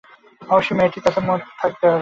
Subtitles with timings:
[0.41, 1.89] অবশ্যি মেয়েটির তাতে মত থাকতে হবে।